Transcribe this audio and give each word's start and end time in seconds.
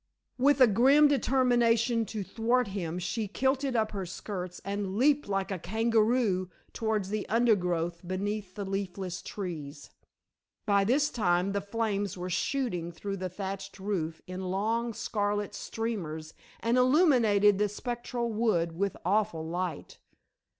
With 0.39 0.59
a 0.61 0.65
grim 0.65 1.07
determination 1.07 2.07
to 2.07 2.23
thwart 2.23 2.69
him 2.69 2.97
she 2.97 3.27
kilted 3.27 3.75
up 3.75 3.91
her 3.91 4.07
skirts 4.07 4.59
and 4.65 4.97
leaped 4.97 5.29
like 5.29 5.51
a 5.51 5.59
kangaroo 5.59 6.49
towards 6.73 7.09
the 7.09 7.29
undergrowth 7.29 8.01
beneath 8.07 8.55
the 8.55 8.65
leafless 8.65 9.21
trees. 9.21 9.91
By 10.65 10.85
this 10.85 11.11
time 11.11 11.51
the 11.51 11.61
flames 11.61 12.17
were 12.17 12.31
shooting 12.31 12.91
through 12.91 13.17
the 13.17 13.29
thatched 13.29 13.77
roof 13.79 14.23
in 14.25 14.49
long 14.49 14.95
scarlet 14.95 15.53
streamers 15.53 16.33
and 16.61 16.79
illuminated 16.79 17.59
the 17.59 17.69
spectral 17.69 18.31
wood 18.33 18.71
with 18.75 18.97
awful 19.05 19.45
light. 19.47 19.99